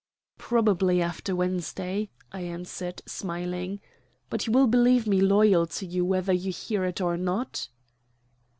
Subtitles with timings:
[0.39, 3.79] "Probably after Wednesday," I answered, smiling.
[4.31, 7.69] "But you will believe me loyal to you whether you hear it or not?"